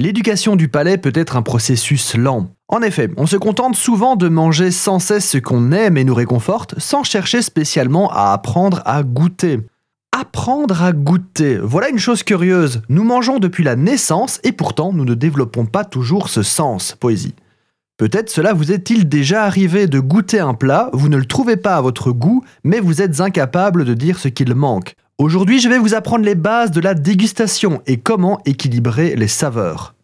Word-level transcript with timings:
L'éducation 0.00 0.54
du 0.54 0.68
palais 0.68 0.96
peut 0.96 1.10
être 1.12 1.36
un 1.36 1.42
processus 1.42 2.14
lent. 2.14 2.50
En 2.68 2.82
effet, 2.82 3.10
on 3.16 3.26
se 3.26 3.34
contente 3.34 3.74
souvent 3.74 4.14
de 4.14 4.28
manger 4.28 4.70
sans 4.70 5.00
cesse 5.00 5.28
ce 5.28 5.38
qu'on 5.38 5.72
aime 5.72 5.96
et 5.96 6.04
nous 6.04 6.14
réconforte, 6.14 6.78
sans 6.78 7.02
chercher 7.02 7.42
spécialement 7.42 8.08
à 8.12 8.32
apprendre 8.32 8.80
à 8.84 9.02
goûter. 9.02 9.58
Apprendre 10.16 10.84
à 10.84 10.92
goûter, 10.92 11.58
voilà 11.58 11.88
une 11.88 11.98
chose 11.98 12.22
curieuse. 12.22 12.80
Nous 12.88 13.02
mangeons 13.02 13.40
depuis 13.40 13.64
la 13.64 13.74
naissance 13.74 14.38
et 14.44 14.52
pourtant 14.52 14.92
nous 14.92 15.04
ne 15.04 15.14
développons 15.14 15.66
pas 15.66 15.84
toujours 15.84 16.28
ce 16.28 16.44
sens, 16.44 16.94
poésie. 17.00 17.34
Peut-être 17.96 18.30
cela 18.30 18.52
vous 18.52 18.70
est-il 18.70 19.08
déjà 19.08 19.42
arrivé 19.42 19.88
de 19.88 19.98
goûter 19.98 20.38
un 20.38 20.54
plat, 20.54 20.90
vous 20.92 21.08
ne 21.08 21.16
le 21.16 21.26
trouvez 21.26 21.56
pas 21.56 21.74
à 21.74 21.80
votre 21.80 22.12
goût, 22.12 22.44
mais 22.62 22.78
vous 22.78 23.02
êtes 23.02 23.20
incapable 23.20 23.84
de 23.84 23.94
dire 23.94 24.20
ce 24.20 24.28
qu'il 24.28 24.54
manque. 24.54 24.94
Aujourd'hui, 25.20 25.58
je 25.58 25.68
vais 25.68 25.78
vous 25.78 25.94
apprendre 25.94 26.24
les 26.24 26.36
bases 26.36 26.70
de 26.70 26.80
la 26.80 26.94
dégustation 26.94 27.82
et 27.88 27.96
comment 27.96 28.38
équilibrer 28.44 29.16
les 29.16 29.26
saveurs. 29.26 29.96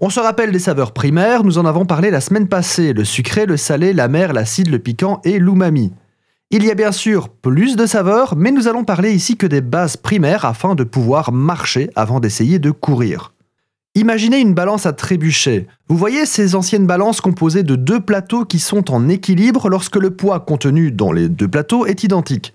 On 0.00 0.10
se 0.10 0.18
rappelle 0.18 0.50
des 0.50 0.58
saveurs 0.58 0.90
primaires, 0.90 1.44
nous 1.44 1.58
en 1.58 1.66
avons 1.66 1.86
parlé 1.86 2.10
la 2.10 2.20
semaine 2.20 2.48
passée, 2.48 2.92
le 2.92 3.04
sucré, 3.04 3.46
le 3.46 3.56
salé, 3.56 3.92
l'amer, 3.92 4.32
l'acide, 4.32 4.68
le 4.68 4.80
piquant 4.80 5.20
et 5.22 5.38
l'umami. 5.38 5.92
Il 6.50 6.64
y 6.64 6.70
a 6.72 6.74
bien 6.74 6.90
sûr 6.90 7.28
plus 7.28 7.76
de 7.76 7.86
saveurs, 7.86 8.34
mais 8.34 8.50
nous 8.50 8.66
allons 8.66 8.82
parler 8.82 9.12
ici 9.12 9.36
que 9.36 9.46
des 9.46 9.60
bases 9.60 9.96
primaires 9.96 10.44
afin 10.44 10.74
de 10.74 10.82
pouvoir 10.82 11.30
marcher 11.30 11.88
avant 11.94 12.18
d'essayer 12.18 12.58
de 12.58 12.72
courir. 12.72 13.32
Imaginez 13.94 14.40
une 14.40 14.54
balance 14.54 14.84
à 14.84 14.92
trébucher. 14.92 15.68
Vous 15.86 15.96
voyez 15.96 16.26
ces 16.26 16.56
anciennes 16.56 16.88
balances 16.88 17.20
composées 17.20 17.62
de 17.62 17.76
deux 17.76 18.00
plateaux 18.00 18.44
qui 18.44 18.58
sont 18.58 18.90
en 18.90 19.08
équilibre 19.08 19.68
lorsque 19.68 19.94
le 19.94 20.10
poids 20.10 20.40
contenu 20.40 20.90
dans 20.90 21.12
les 21.12 21.28
deux 21.28 21.46
plateaux 21.46 21.86
est 21.86 22.02
identique. 22.02 22.52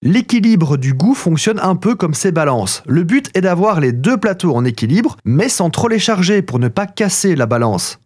L'équilibre 0.00 0.76
du 0.76 0.94
goût 0.94 1.14
fonctionne 1.14 1.58
un 1.58 1.74
peu 1.74 1.96
comme 1.96 2.14
ces 2.14 2.30
balances. 2.30 2.84
Le 2.86 3.02
but 3.02 3.30
est 3.34 3.40
d'avoir 3.40 3.80
les 3.80 3.90
deux 3.90 4.16
plateaux 4.16 4.54
en 4.54 4.64
équilibre, 4.64 5.16
mais 5.24 5.48
sans 5.48 5.70
trop 5.70 5.88
les 5.88 5.98
charger 5.98 6.40
pour 6.40 6.60
ne 6.60 6.68
pas 6.68 6.86
casser 6.86 7.34
la 7.34 7.46
balance. 7.46 7.98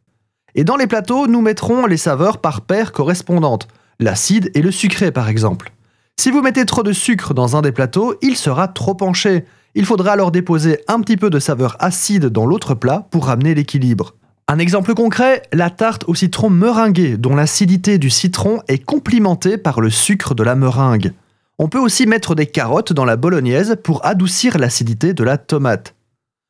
Et 0.55 0.65
dans 0.65 0.77
les 0.77 0.87
plateaux, 0.87 1.27
nous 1.27 1.43
mettrons 1.43 1.85
les 1.85 1.99
saveurs 1.99 2.39
par 2.39 2.63
paires 2.63 2.93
correspondantes, 2.93 3.69
l'acide 4.01 4.51
et 4.55 4.63
le 4.63 4.71
sucré 4.71 5.13
par 5.13 5.29
exemple. 5.29 5.71
Si 6.19 6.31
vous 6.31 6.41
mettez 6.41 6.65
trop 6.65 6.83
de 6.83 6.95
sucre 6.95 7.35
dans 7.35 7.57
un 7.57 7.61
des 7.61 7.73
plateaux, 7.73 8.15
il 8.23 8.37
sera 8.37 8.69
trop 8.69 8.95
penché. 8.95 9.45
Il 9.75 9.85
faudra 9.85 10.13
alors 10.13 10.31
déposer 10.31 10.81
un 10.89 10.99
petit 11.01 11.19
peu 11.19 11.29
de 11.29 11.39
saveur 11.39 11.77
acide 11.79 12.27
dans 12.27 12.47
l'autre 12.47 12.75
plat 12.75 13.07
pour 13.11 13.27
ramener 13.27 13.55
l'équilibre. 13.55 14.15
Un 14.49 14.59
exemple 14.59 14.95
concret, 14.95 15.43
la 15.53 15.69
tarte 15.69 16.05
au 16.09 16.15
citron 16.15 16.49
meringuée, 16.49 17.19
dont 17.19 17.37
l'acidité 17.37 17.99
du 17.99 18.09
citron 18.09 18.63
est 18.69 18.83
complimentée 18.83 19.59
par 19.59 19.83
le 19.83 19.91
sucre 19.91 20.35
de 20.35 20.43
la 20.43 20.55
meringue. 20.55 21.13
On 21.59 21.69
peut 21.69 21.79
aussi 21.79 22.07
mettre 22.07 22.35
des 22.35 22.47
carottes 22.47 22.93
dans 22.93 23.05
la 23.05 23.17
bolognaise 23.17 23.77
pour 23.83 24.05
adoucir 24.05 24.59
l'acidité 24.59 25.15
de 25.15 25.25
la 25.25 25.39
tomate. 25.39 25.95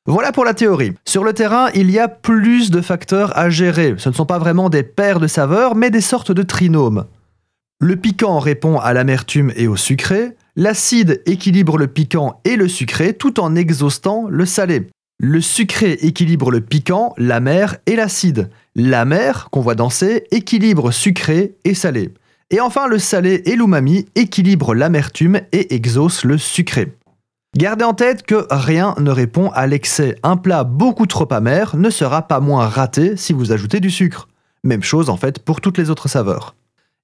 Voilà 0.07 0.33
pour 0.33 0.45
la 0.45 0.55
théorie. 0.55 0.95
Sur 1.05 1.23
le 1.23 1.33
terrain, 1.33 1.69
il 1.75 1.91
y 1.91 1.99
a 1.99 2.09
plus 2.09 2.71
de 2.71 2.81
facteurs 2.81 3.37
à 3.39 3.51
gérer. 3.51 3.95
Ce 3.99 4.09
ne 4.09 4.15
sont 4.15 4.27
pas 4.27 4.39
vraiment 4.39 4.69
des 4.69 4.83
paires 4.83 5.21
de 5.21 5.29
saveurs, 5.29 5.75
mais 5.77 5.91
des 5.91 6.01
sortes 6.01 6.33
de 6.33 6.43
trinômes. 6.43 7.07
Le 7.81 7.97
piquant 7.97 8.39
répond 8.39 8.79
à 8.79 8.93
l'amertume 8.93 9.53
et 9.57 9.69
au 9.69 9.77
sucré. 9.77 10.37
L'acide 10.57 11.23
équilibre 11.27 11.79
le 11.79 11.87
piquant 11.87 12.41
et 12.45 12.57
le 12.57 12.69
sucré 12.69 13.15
tout 13.15 13.41
en 13.41 13.55
exhaustant 13.55 14.27
le 14.29 14.47
salé. 14.47 14.89
Le 15.21 15.41
sucré 15.41 15.93
équilibre 15.93 16.51
le 16.51 16.61
piquant, 16.61 17.15
l'amer 17.17 17.77
et 17.87 17.95
l'acide. 17.95 18.51
L'amer, 18.75 19.51
qu'on 19.51 19.61
voit 19.61 19.77
danser, 19.77 20.25
équilibre 20.33 20.91
sucré 20.91 21.55
et 21.65 21.75
salé. 21.75 22.13
Et 22.53 22.61
enfin, 22.61 22.87
le 22.87 22.99
salé 22.99 23.43
et 23.47 23.57
l'umami 23.57 24.07
équilibrent 24.15 24.75
l'amertume 24.75 25.41
et 25.53 25.75
exaucent 25.75 26.25
le 26.25 26.37
sucré. 26.37 26.95
Gardez 27.57 27.85
en 27.85 27.95
tête 27.95 28.25
que 28.25 28.47
rien 28.51 28.95
ne 28.99 29.11
répond 29.11 29.51
à 29.51 29.67
l'excès. 29.67 30.17
Un 30.23 30.37
plat 30.37 30.63
beaucoup 30.63 31.07
trop 31.07 31.27
amer 31.33 31.77
ne 31.77 31.89
sera 31.89 32.29
pas 32.29 32.41
moins 32.41 32.69
raté 32.69 33.17
si 33.17 33.33
vous 33.33 33.53
ajoutez 33.53 33.81
du 33.81 33.91
sucre. 33.91 34.29
Même 34.65 34.83
chose 34.83 35.09
en 35.09 35.17
fait 35.17 35.39
pour 35.39 35.63
toutes 35.63 35.79
les 35.79 35.89
autres 35.89 36.09
saveurs. 36.09 36.55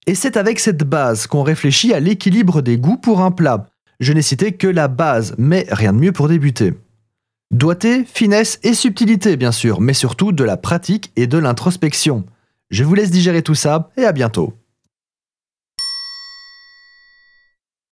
Et 0.07 0.15
c'est 0.15 0.37
avec 0.37 0.61
cette 0.61 0.85
base 0.85 1.27
qu'on 1.27 1.43
réfléchit 1.43 1.93
à 1.95 2.01
l'équilibre 2.01 2.63
des 2.63 2.79
goûts 2.79 2.99
pour 2.99 3.21
un 3.21 3.31
plat. 3.31 3.67
Je 4.01 4.13
n'ai 4.13 4.23
cité 4.23 4.53
que 4.53 4.69
la 4.69 4.89
base, 4.89 5.35
mais 5.39 5.67
rien 5.71 5.93
de 5.93 5.99
mieux 5.99 6.13
pour 6.13 6.29
débuter. 6.29 6.75
Doigté, 7.51 8.05
finesse 8.05 8.59
et 8.63 8.75
subtilité 8.75 9.37
bien 9.37 9.53
sûr, 9.53 9.81
mais 9.81 9.95
surtout 9.95 10.33
de 10.33 10.45
la 10.45 10.59
pratique 10.59 11.11
et 11.17 11.27
de 11.27 11.39
l'introspection. 11.39 12.25
Je 12.71 12.85
vous 12.85 12.95
laisse 12.95 13.11
digérer 13.11 13.43
tout 13.43 13.55
ça 13.55 13.91
et 13.97 14.05
à 14.05 14.13
bientôt. 14.13 14.55